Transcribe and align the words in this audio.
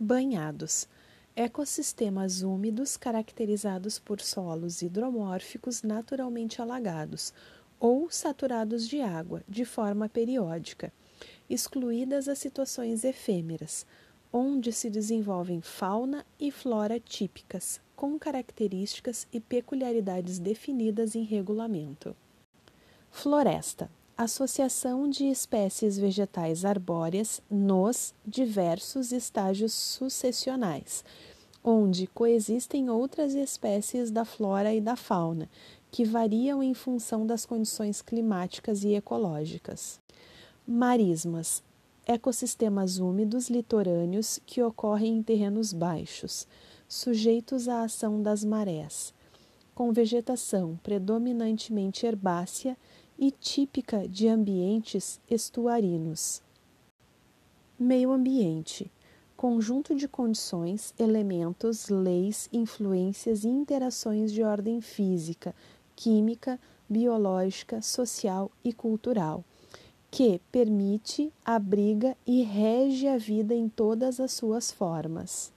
Banhados 0.00 0.86
ecossistemas 1.34 2.42
úmidos 2.42 2.96
caracterizados 2.96 3.98
por 3.98 4.20
solos 4.20 4.80
hidromórficos 4.80 5.82
naturalmente 5.82 6.62
alagados 6.62 7.34
ou 7.80 8.08
saturados 8.08 8.88
de 8.88 9.00
água 9.00 9.42
de 9.48 9.64
forma 9.64 10.08
periódica, 10.08 10.92
excluídas 11.50 12.28
as 12.28 12.38
situações 12.38 13.02
efêmeras, 13.02 13.84
onde 14.32 14.72
se 14.72 14.88
desenvolvem 14.88 15.60
fauna 15.60 16.24
e 16.38 16.52
flora 16.52 17.00
típicas, 17.00 17.80
com 17.96 18.16
características 18.16 19.26
e 19.32 19.40
peculiaridades 19.40 20.38
definidas 20.38 21.16
em 21.16 21.24
regulamento. 21.24 22.14
Floresta 23.10 23.90
associação 24.18 25.08
de 25.08 25.26
espécies 25.26 25.96
vegetais 25.96 26.64
arbóreas 26.64 27.40
nos 27.48 28.12
diversos 28.26 29.12
estágios 29.12 29.72
sucessionais, 29.72 31.04
onde 31.62 32.08
coexistem 32.08 32.90
outras 32.90 33.32
espécies 33.34 34.10
da 34.10 34.24
flora 34.24 34.74
e 34.74 34.80
da 34.80 34.96
fauna, 34.96 35.48
que 35.92 36.04
variam 36.04 36.60
em 36.60 36.74
função 36.74 37.24
das 37.24 37.46
condições 37.46 38.02
climáticas 38.02 38.82
e 38.82 38.94
ecológicas. 38.94 40.00
Marismas 40.66 41.62
ecossistemas 42.04 42.98
úmidos 42.98 43.48
litorâneos 43.48 44.40
que 44.44 44.60
ocorrem 44.62 45.18
em 45.18 45.22
terrenos 45.22 45.72
baixos, 45.72 46.44
sujeitos 46.88 47.68
à 47.68 47.82
ação 47.82 48.20
das 48.20 48.44
marés, 48.44 49.14
com 49.74 49.92
vegetação 49.92 50.76
predominantemente 50.82 52.04
herbácea 52.04 52.76
e 53.18 53.30
típica 53.30 54.06
de 54.06 54.28
ambientes 54.28 55.20
estuarinos. 55.28 56.42
Meio 57.78 58.12
ambiente 58.12 58.90
conjunto 59.38 59.94
de 59.94 60.08
condições, 60.08 60.92
elementos, 60.98 61.88
leis, 61.88 62.48
influências 62.52 63.44
e 63.44 63.48
interações 63.48 64.32
de 64.32 64.42
ordem 64.42 64.80
física, 64.80 65.54
química, 65.94 66.58
biológica, 66.88 67.80
social 67.80 68.50
e 68.64 68.72
cultural, 68.72 69.44
que 70.10 70.40
permite, 70.50 71.32
abriga 71.44 72.16
e 72.26 72.42
rege 72.42 73.06
a 73.06 73.16
vida 73.16 73.54
em 73.54 73.68
todas 73.68 74.18
as 74.18 74.32
suas 74.32 74.72
formas. 74.72 75.52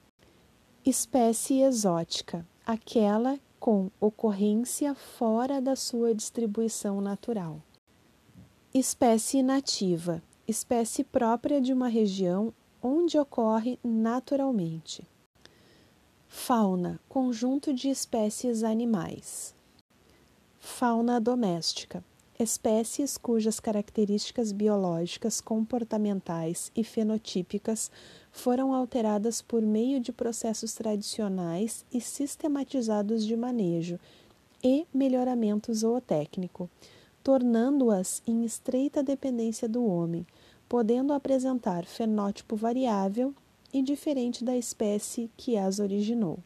Espécie 0.85 1.61
exótica, 1.61 2.45
aquela 2.63 3.39
com 3.61 3.91
ocorrência 3.99 4.95
fora 4.95 5.61
da 5.61 5.75
sua 5.75 6.15
distribuição 6.15 6.99
natural. 6.99 7.61
Espécie 8.73 9.43
nativa, 9.43 10.19
espécie 10.47 11.03
própria 11.03 11.61
de 11.61 11.71
uma 11.71 11.87
região 11.87 12.51
onde 12.81 13.19
ocorre 13.19 13.77
naturalmente. 13.83 15.07
Fauna, 16.27 16.99
conjunto 17.07 17.71
de 17.71 17.87
espécies 17.87 18.63
animais. 18.63 19.53
Fauna 20.57 21.21
doméstica, 21.21 22.03
espécies 22.39 23.15
cujas 23.15 23.59
características 23.59 24.51
biológicas, 24.51 25.39
comportamentais 25.39 26.71
e 26.75 26.83
fenotípicas 26.83 27.91
foram 28.31 28.73
alteradas 28.73 29.41
por 29.41 29.61
meio 29.61 29.99
de 29.99 30.11
processos 30.11 30.73
tradicionais 30.73 31.85
e 31.93 31.99
sistematizados 31.99 33.25
de 33.25 33.35
manejo 33.35 33.99
e 34.63 34.85
melhoramento 34.93 35.73
zootécnico, 35.73 36.69
tornando-as 37.23 38.21
em 38.25 38.43
estreita 38.43 39.03
dependência 39.03 39.67
do 39.67 39.85
homem, 39.85 40.25
podendo 40.67 41.13
apresentar 41.13 41.85
fenótipo 41.85 42.55
variável 42.55 43.33
e 43.73 43.81
diferente 43.81 44.43
da 44.43 44.55
espécie 44.55 45.29
que 45.35 45.57
as 45.57 45.79
originou. 45.79 46.39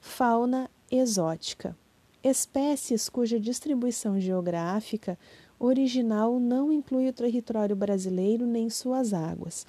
Fauna 0.00 0.70
exótica 0.90 1.76
espécies 2.22 3.08
cuja 3.08 3.40
distribuição 3.40 4.20
geográfica 4.20 5.18
original 5.58 6.38
não 6.38 6.72
inclui 6.72 7.08
o 7.08 7.12
território 7.12 7.74
brasileiro 7.74 8.46
nem 8.46 8.70
suas 8.70 9.12
águas, 9.12 9.66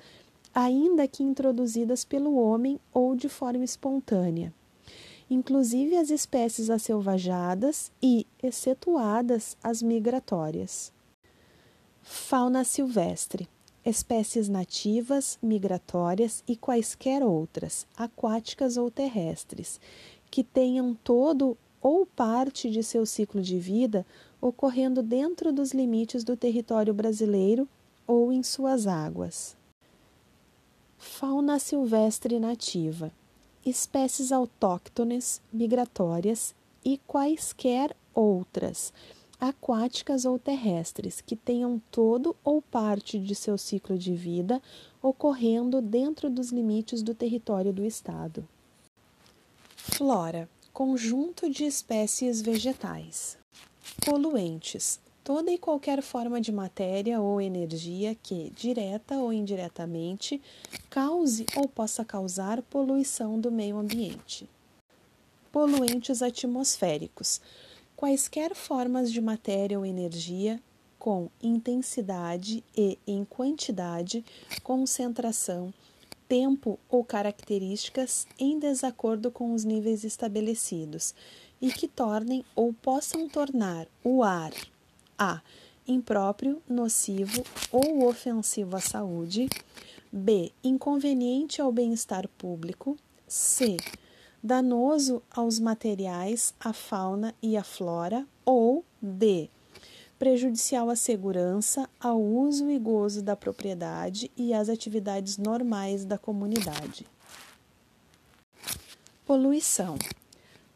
ainda 0.53 1.07
que 1.07 1.23
introduzidas 1.23 2.05
pelo 2.05 2.35
homem 2.35 2.79
ou 2.93 3.15
de 3.15 3.29
forma 3.29 3.63
espontânea. 3.63 4.53
Inclusive 5.29 5.95
as 5.97 6.09
espécies 6.09 6.69
acelvajadas 6.69 7.91
e, 8.01 8.27
excetuadas, 8.41 9.57
as 9.63 9.81
migratórias. 9.81 10.91
Fauna 12.01 12.63
silvestre 12.63 13.47
espécies 13.85 14.47
nativas, 14.47 15.37
migratórias 15.41 16.43
e 16.47 16.55
quaisquer 16.55 17.21
outras, 17.21 17.85
aquáticas 17.97 18.77
ou 18.77 18.89
terrestres, 18.89 19.79
que 20.31 20.43
tenham 20.43 20.95
todo 21.03 21.57
ou 21.81 22.05
parte 22.05 22.69
de 22.69 22.81
seu 22.81 23.05
ciclo 23.05 23.41
de 23.41 23.59
vida 23.59 24.05
ocorrendo 24.39 25.03
dentro 25.03 25.51
dos 25.51 25.73
limites 25.73 26.23
do 26.23 26.37
território 26.37 26.93
brasileiro 26.93 27.67
ou 28.07 28.31
em 28.31 28.41
suas 28.41 28.87
águas. 28.87 29.55
Fauna 31.03 31.59
silvestre 31.59 32.39
nativa: 32.39 33.11
espécies 33.63 34.31
autóctones, 34.31 35.41
migratórias 35.51 36.55
e 36.83 36.97
quaisquer 37.05 37.95
outras, 38.15 38.93
aquáticas 39.37 40.23
ou 40.23 40.39
terrestres, 40.39 41.19
que 41.19 41.35
tenham 41.35 41.79
todo 41.91 42.35
ou 42.41 42.61
parte 42.61 43.19
de 43.19 43.35
seu 43.35 43.57
ciclo 43.57 43.97
de 43.97 44.15
vida 44.15 44.61
ocorrendo 45.01 45.81
dentro 45.81 46.29
dos 46.29 46.51
limites 46.51 47.03
do 47.03 47.13
território 47.13 47.73
do 47.73 47.85
Estado. 47.85 48.47
Flora 49.75 50.49
conjunto 50.71 51.49
de 51.49 51.65
espécies 51.65 52.41
vegetais. 52.41 53.37
Poluentes 54.05 55.01
toda 55.23 55.51
e 55.51 55.57
qualquer 55.57 56.01
forma 56.01 56.41
de 56.41 56.51
matéria 56.51 57.21
ou 57.21 57.39
energia 57.39 58.15
que, 58.15 58.51
direta 58.55 59.15
ou 59.15 59.31
indiretamente, 59.31 60.41
cause 60.89 61.45
ou 61.55 61.67
possa 61.67 62.03
causar 62.03 62.61
poluição 62.63 63.39
do 63.39 63.51
meio 63.51 63.77
ambiente. 63.77 64.47
Poluentes 65.51 66.21
atmosféricos 66.21 67.39
quaisquer 67.95 68.53
formas 68.53 69.11
de 69.11 69.21
matéria 69.21 69.79
ou 69.79 69.85
energia 69.85 70.59
com 70.99 71.29
intensidade 71.41 72.63
e 72.75 72.97
em 73.05 73.23
quantidade, 73.23 74.25
concentração, 74.61 75.73
tempo 76.27 76.79
ou 76.89 77.03
características 77.03 78.25
em 78.39 78.57
desacordo 78.57 79.29
com 79.29 79.53
os 79.53 79.63
níveis 79.63 80.03
estabelecidos 80.03 81.13
e 81.61 81.71
que 81.71 81.87
tornem 81.87 82.43
ou 82.55 82.73
possam 82.73 83.29
tornar 83.29 83.87
o 84.03 84.23
ar 84.23 84.51
a. 85.17 85.41
impróprio, 85.87 86.61
nocivo 86.67 87.43
ou 87.71 88.07
ofensivo 88.07 88.75
à 88.75 88.79
saúde, 88.79 89.49
b. 90.11 90.51
inconveniente 90.63 91.61
ao 91.61 91.71
bem-estar 91.71 92.27
público, 92.37 92.97
c. 93.27 93.77
danoso 94.41 95.21
aos 95.29 95.59
materiais, 95.59 96.53
à 96.59 96.71
fauna 96.71 97.33
e 97.41 97.57
à 97.57 97.63
flora, 97.63 98.25
ou 98.45 98.85
d 99.01 99.49
prejudicial 100.23 100.89
à 100.89 100.95
segurança, 100.95 101.89
ao 101.99 102.21
uso 102.21 102.69
e 102.69 102.79
gozo 102.79 103.21
da 103.21 103.35
propriedade 103.35 104.31
e 104.37 104.53
às 104.53 104.69
atividades 104.69 105.37
normais 105.37 106.05
da 106.05 106.17
comunidade. 106.17 107.05
Poluição 109.25 109.97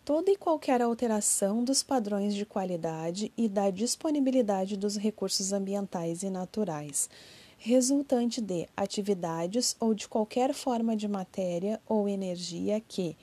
toda 0.07 0.31
e 0.31 0.38
qualquer 0.38 0.81
alteração 0.81 1.66
dos 1.66 1.84
padrões 1.84 2.34
de 2.34 2.45
qualidade 2.45 3.29
e 3.35 3.50
da 3.50 3.69
disponibilidade 3.69 4.78
dos 4.78 4.95
recursos 4.95 5.51
ambientais 5.51 6.23
e 6.23 6.29
naturais, 6.29 7.09
resultante 7.57 8.40
de 8.40 8.69
atividades 8.78 9.75
ou 9.81 9.94
de 9.94 10.07
qualquer 10.07 10.53
forma 10.53 10.95
de 10.95 11.09
matéria 11.09 11.81
ou 11.86 12.07
energia 12.07 12.80
que, 12.80 13.18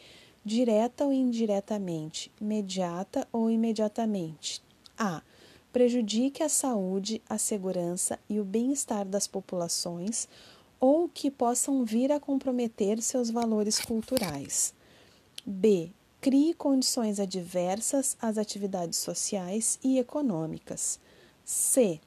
direta 0.44 1.06
ou 1.06 1.12
indiretamente, 1.14 2.31
imediata 2.38 3.26
ou 3.32 3.50
imediatamente, 3.50 4.62
a 4.98 5.22
prejudique 5.72 6.42
a 6.42 6.50
saúde, 6.50 7.22
a 7.26 7.38
segurança 7.38 8.19
e 8.28 8.38
o 8.38 8.44
bem-estar 8.44 9.06
das 9.06 9.26
populações 9.26 10.28
ou 10.78 11.08
que 11.08 11.31
possam 11.31 11.82
vir 11.82 12.12
a 12.12 12.20
comprometer 12.20 13.00
seus 13.00 13.31
valores 13.31 13.81
culturais. 13.81 14.75
B. 15.46 15.90
Crie 16.24 16.54
condições 16.54 17.20
adversas 17.20 18.16
às 18.18 18.38
atividades 18.38 18.98
sociais 18.98 19.78
e 19.84 19.98
econômicas. 19.98 20.98
C. 21.44 22.00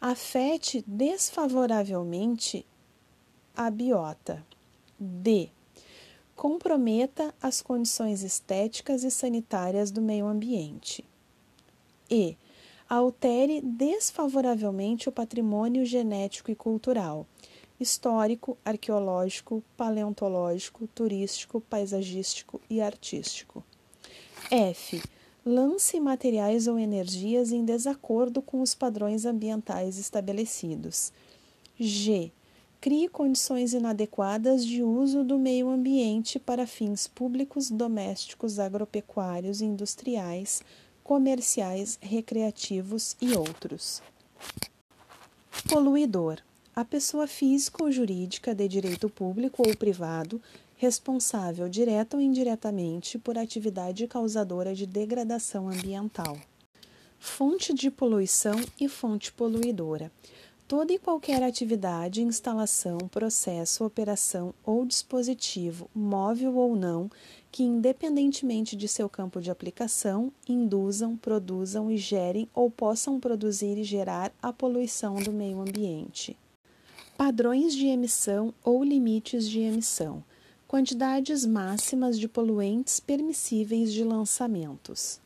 Afete 0.00 0.82
desfavoravelmente 0.84 2.66
a 3.56 3.70
biota. 3.70 4.44
D. 4.98 5.48
Comprometa 6.34 7.32
as 7.40 7.62
condições 7.62 8.24
estéticas 8.24 9.04
e 9.04 9.12
sanitárias 9.12 9.92
do 9.92 10.02
meio 10.02 10.26
ambiente. 10.26 11.04
E 12.10 12.36
altere 12.88 13.60
desfavoravelmente 13.60 15.08
o 15.08 15.12
patrimônio 15.12 15.84
genético 15.84 16.50
e 16.50 16.56
cultural, 16.56 17.28
histórico, 17.82 18.56
arqueológico, 18.64 19.62
paleontológico, 19.76 20.86
turístico, 20.94 21.60
paisagístico 21.60 22.60
e 22.70 22.80
artístico. 22.80 23.64
F. 24.50 25.02
Lance 25.44 25.98
materiais 25.98 26.68
ou 26.68 26.78
energias 26.78 27.50
em 27.50 27.64
desacordo 27.64 28.40
com 28.40 28.62
os 28.62 28.74
padrões 28.74 29.24
ambientais 29.24 29.98
estabelecidos. 29.98 31.12
G. 31.78 32.30
Crie 32.80 33.08
condições 33.08 33.74
inadequadas 33.74 34.64
de 34.64 34.82
uso 34.82 35.24
do 35.24 35.38
meio 35.38 35.68
ambiente 35.68 36.38
para 36.38 36.66
fins 36.66 37.06
públicos, 37.06 37.70
domésticos, 37.70 38.58
agropecuários, 38.58 39.60
industriais, 39.60 40.62
comerciais, 41.02 41.98
recreativos 42.00 43.16
e 43.20 43.36
outros. 43.36 44.02
Poluidor 45.68 46.40
a 46.74 46.86
pessoa 46.86 47.26
física 47.26 47.84
ou 47.84 47.92
jurídica 47.92 48.54
de 48.54 48.66
direito 48.66 49.06
público 49.10 49.62
ou 49.66 49.76
privado 49.76 50.40
responsável 50.74 51.68
direta 51.68 52.16
ou 52.16 52.22
indiretamente 52.22 53.18
por 53.18 53.36
atividade 53.36 54.06
causadora 54.08 54.74
de 54.74 54.86
degradação 54.86 55.68
ambiental. 55.68 56.36
Fonte 57.20 57.74
de 57.74 57.90
poluição 57.90 58.58
e 58.80 58.88
fonte 58.88 59.30
poluidora. 59.32 60.10
Toda 60.66 60.92
e 60.94 60.98
qualquer 60.98 61.42
atividade, 61.42 62.22
instalação, 62.22 62.96
processo, 62.98 63.84
operação 63.84 64.54
ou 64.64 64.86
dispositivo, 64.86 65.90
móvel 65.94 66.56
ou 66.56 66.74
não, 66.74 67.10
que, 67.50 67.62
independentemente 67.62 68.74
de 68.74 68.88
seu 68.88 69.10
campo 69.10 69.42
de 69.42 69.50
aplicação, 69.50 70.32
induzam, 70.48 71.16
produzam 71.18 71.90
e 71.90 71.98
gerem 71.98 72.48
ou 72.54 72.70
possam 72.70 73.20
produzir 73.20 73.76
e 73.76 73.84
gerar 73.84 74.32
a 74.42 74.52
poluição 74.52 75.16
do 75.16 75.30
meio 75.30 75.60
ambiente 75.60 76.34
padrões 77.16 77.74
de 77.74 77.86
emissão 77.86 78.52
ou 78.64 78.82
limites 78.82 79.48
de 79.48 79.60
emissão, 79.60 80.24
quantidades 80.66 81.44
máximas 81.44 82.18
de 82.18 82.28
poluentes 82.28 82.98
permissíveis 83.00 83.92
de 83.92 84.02
lançamentos. 84.02 85.20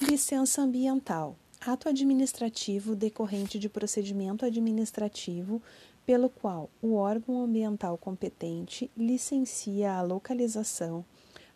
Licença 0.00 0.62
ambiental 0.62 1.36
ato 1.66 1.88
administrativo 1.88 2.94
decorrente 2.94 3.58
de 3.58 3.68
procedimento 3.68 4.44
administrativo 4.44 5.62
pelo 6.04 6.28
qual 6.28 6.68
o 6.82 6.94
órgão 6.94 7.42
ambiental 7.42 7.96
competente 7.96 8.90
licencia 8.94 9.94
a 9.94 10.02
localização, 10.02 11.04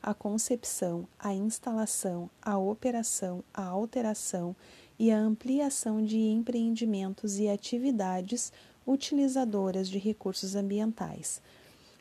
a 0.02 0.14
concepção, 0.14 1.06
a 1.18 1.34
instalação, 1.34 2.30
a 2.40 2.56
operação, 2.56 3.44
a 3.52 3.64
alteração 3.64 4.56
e 4.98 5.10
a 5.10 5.18
ampliação 5.18 6.02
de 6.02 6.18
empreendimentos 6.18 7.38
e 7.38 7.48
atividades 7.48 8.52
utilizadoras 8.86 9.88
de 9.88 9.98
recursos 9.98 10.54
ambientais, 10.54 11.40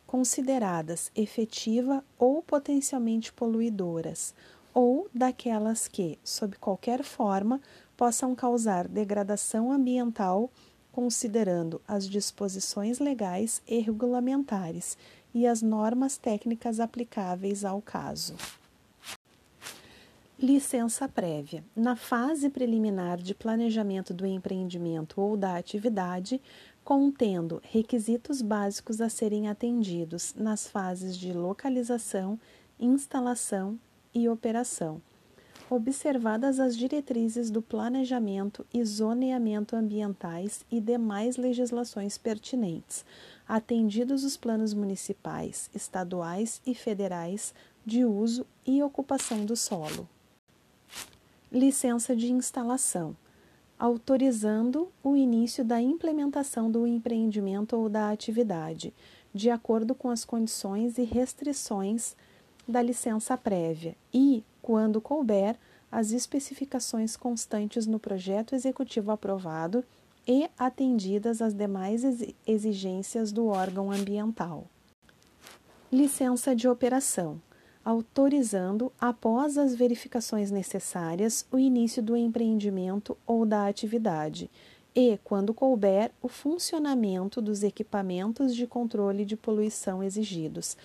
consideradas 0.05 1.11
efetiva 1.15 2.03
ou 2.17 2.41
potencialmente 2.41 3.31
poluidoras, 3.31 4.33
ou 4.73 5.09
daquelas 5.13 5.87
que, 5.87 6.17
sob 6.23 6.55
qualquer 6.57 7.03
forma, 7.03 7.61
possam 7.97 8.33
causar 8.33 8.87
degradação 8.87 9.71
ambiental, 9.71 10.49
considerando 10.91 11.81
as 11.87 12.07
disposições 12.07 12.99
legais 12.99 13.61
e 13.67 13.79
regulamentares 13.79 14.97
e 15.33 15.45
as 15.45 15.61
normas 15.61 16.17
técnicas 16.17 16.79
aplicáveis 16.79 17.65
ao 17.65 17.81
caso. 17.81 18.35
Licença 20.39 21.09
prévia. 21.09 21.65
Na 21.75 21.95
fase 21.95 22.47
preliminar 22.47 23.17
de 23.17 23.33
planejamento 23.33 24.13
do 24.13 24.23
empreendimento 24.23 25.19
ou 25.19 25.35
da 25.35 25.57
atividade, 25.57 26.39
contendo 26.83 27.59
requisitos 27.63 28.39
básicos 28.43 29.01
a 29.01 29.09
serem 29.09 29.49
atendidos 29.49 30.35
nas 30.37 30.67
fases 30.67 31.17
de 31.17 31.33
localização, 31.33 32.39
instalação 32.79 33.79
e 34.13 34.29
operação. 34.29 35.01
Observadas 35.71 36.59
as 36.59 36.77
diretrizes 36.77 37.49
do 37.49 37.59
planejamento 37.59 38.63
e 38.71 38.85
zoneamento 38.85 39.75
ambientais 39.75 40.63
e 40.69 40.79
demais 40.79 41.35
legislações 41.35 42.15
pertinentes, 42.15 43.03
atendidos 43.47 44.23
os 44.23 44.37
planos 44.37 44.71
municipais, 44.71 45.67
estaduais 45.73 46.61
e 46.63 46.75
federais 46.75 47.55
de 47.83 48.05
uso 48.05 48.45
e 48.63 48.83
ocupação 48.83 49.43
do 49.43 49.55
solo 49.55 50.07
licença 51.51 52.15
de 52.15 52.31
instalação, 52.31 53.15
autorizando 53.79 54.91
o 55.03 55.15
início 55.15 55.63
da 55.63 55.81
implementação 55.81 56.69
do 56.69 56.85
empreendimento 56.85 57.75
ou 57.77 57.87
da 57.87 58.09
atividade, 58.09 58.93
de 59.33 59.49
acordo 59.49 59.95
com 59.95 60.09
as 60.09 60.25
condições 60.25 60.97
e 60.97 61.03
restrições 61.03 62.15
da 62.67 62.81
licença 62.81 63.37
prévia 63.37 63.95
e, 64.13 64.43
quando 64.61 64.99
couber, 64.99 65.55
as 65.91 66.11
especificações 66.11 67.15
constantes 67.15 67.87
no 67.87 67.99
projeto 67.99 68.53
executivo 68.53 69.11
aprovado 69.11 69.85
e 70.27 70.49
atendidas 70.57 71.41
as 71.41 71.53
demais 71.53 72.03
exigências 72.45 73.31
do 73.31 73.47
órgão 73.47 73.89
ambiental. 73.89 74.67
Licença 75.89 76.53
de 76.53 76.67
operação 76.67 77.41
autorizando, 77.87 78.91
após 78.99 79.57
as 79.57 79.73
verificações 79.73 80.51
necessárias, 80.51 81.47
o 81.49 81.57
início 81.57 82.03
do 82.03 82.17
empreendimento 82.17 83.17
ou 83.25 83.45
da 83.45 83.65
atividade 83.65 84.49
e, 84.93 85.17
quando 85.23 85.53
couber, 85.53 86.11
o 86.21 86.27
funcionamento 86.27 87.41
dos 87.41 87.63
equipamentos 87.63 88.53
de 88.53 88.67
controle 88.67 89.23
de 89.23 89.37
poluição 89.37 90.03
exigidos, 90.03 90.75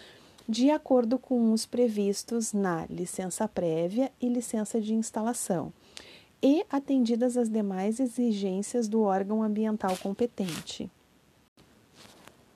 de 0.48 0.70
acordo 0.70 1.18
com 1.18 1.52
os 1.52 1.66
previstos 1.66 2.52
na 2.52 2.86
licença 2.86 3.48
prévia 3.48 4.12
e 4.20 4.28
licença 4.28 4.80
de 4.80 4.94
instalação, 4.94 5.72
e 6.40 6.64
atendidas 6.70 7.36
as 7.36 7.50
demais 7.50 7.98
exigências 7.98 8.86
do 8.86 9.02
órgão 9.02 9.42
ambiental 9.42 9.96
competente. 9.96 10.88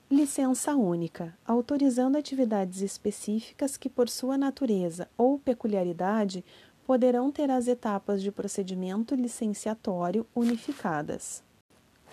Licença 0.09 0.73
única, 0.73 1.37
autorizando 1.45 2.15
atividades 2.15 2.81
específicas 2.81 3.75
que, 3.75 3.89
por 3.89 4.07
sua 4.07 4.37
natureza 4.37 5.09
ou 5.17 5.37
peculiaridade, 5.37 6.45
poderão 6.85 7.29
ter 7.29 7.51
as 7.51 7.67
etapas 7.67 8.21
de 8.21 8.31
procedimento 8.31 9.13
licenciatório 9.15 10.25
unificadas. 10.33 11.43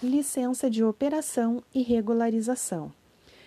Licença 0.02 0.68
de 0.68 0.82
operação 0.82 1.62
e 1.72 1.82
regularização. 1.82 2.92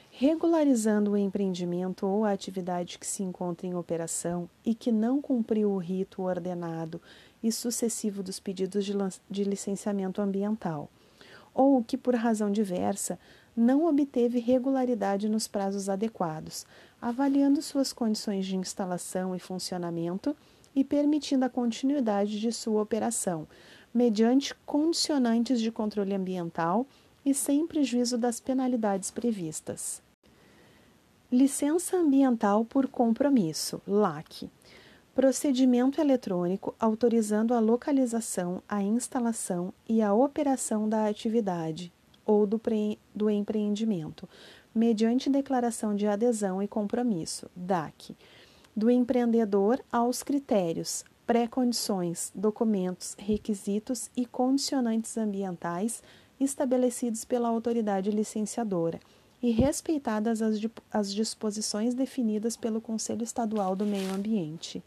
Regularizando 0.10 1.12
o 1.12 1.18
empreendimento 1.18 2.08
ou 2.08 2.24
a 2.24 2.32
atividade 2.32 2.98
que 2.98 3.06
se 3.06 3.24
encontra 3.24 3.68
em 3.68 3.76
operação 3.76 4.50
e 4.64 4.74
que 4.74 4.94
não 4.94 5.22
cumpriu 5.22 5.72
o 5.72 5.78
rito 5.78 6.22
ordenado 6.22 7.02
e 7.44 7.52
sucessivo 7.52 8.24
dos 8.24 8.40
pedidos 8.40 8.86
de 9.30 9.44
licenciamento 9.44 10.22
ambiental, 10.22 10.90
ou 11.54 11.84
que, 11.84 11.98
por 11.98 12.16
razão 12.16 12.50
diversa, 12.50 13.20
não 13.58 13.86
obteve 13.86 14.38
regularidade 14.38 15.28
nos 15.28 15.48
prazos 15.48 15.90
adequados, 15.90 16.64
avaliando 17.02 17.60
suas 17.60 17.92
condições 17.92 18.46
de 18.46 18.56
instalação 18.56 19.36
e 19.36 19.40
funcionamento 19.40 20.36
e 20.76 20.84
permitindo 20.84 21.44
a 21.44 21.50
continuidade 21.50 22.40
de 22.40 22.52
sua 22.52 22.84
operação, 22.84 23.48
mediante 23.92 24.54
condicionantes 24.64 25.60
de 25.60 25.72
controle 25.72 26.14
ambiental 26.14 26.86
e 27.26 27.34
sem 27.34 27.66
prejuízo 27.66 28.16
das 28.16 28.40
penalidades 28.40 29.10
previstas. 29.10 30.04
Licença 31.32 31.98
Ambiental 31.98 32.64
por 32.64 32.88
Compromisso, 32.88 33.82
LAC. 33.88 34.50
Procedimento 35.16 36.00
eletrônico 36.00 36.76
autorizando 36.80 37.56
a 37.56 37.60
localização, 37.60 38.62
a 38.70 38.84
instalação 38.84 39.74
e 39.90 40.00
a 40.00 40.14
operação 40.14 40.88
da 40.88 41.08
atividade, 41.08 41.92
ou 42.28 42.46
do, 42.46 42.62
do 43.16 43.30
empreendimento, 43.30 44.28
mediante 44.76 45.30
declaração 45.30 45.96
de 45.96 46.06
adesão 46.06 46.62
e 46.62 46.68
compromisso, 46.68 47.50
DAC, 47.56 48.16
do 48.76 48.92
empreendedor 48.92 49.82
aos 49.92 50.22
critérios, 50.22 51.04
pré-condições, 51.26 52.32
documentos, 52.36 53.16
requisitos 53.18 54.12
e 54.16 54.26
condicionantes 54.26 55.18
ambientais 55.18 56.04
estabelecidos 56.40 57.26
pela 57.26 57.48
autoridade 57.48 58.12
licenciadora 58.12 59.00
e 59.42 59.52
respeitadas 59.52 60.42
as, 60.42 60.60
as 60.92 61.14
disposições 61.14 61.94
definidas 61.94 62.56
pelo 62.56 62.82
Conselho 62.82 63.24
Estadual 63.24 63.76
do 63.76 63.86
Meio 63.86 64.14
Ambiente. 64.14 64.84